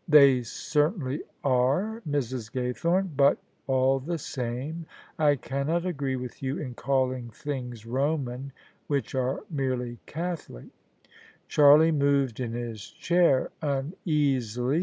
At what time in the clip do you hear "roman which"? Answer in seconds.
7.84-9.14